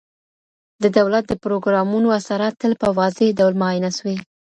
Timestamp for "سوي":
3.97-4.17